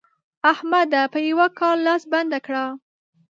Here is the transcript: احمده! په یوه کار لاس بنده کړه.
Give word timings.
احمده! 0.51 1.01
په 1.13 1.19
یوه 1.29 1.47
کار 1.59 1.75
لاس 1.85 2.03
بنده 2.13 2.39
کړه. 2.45 2.65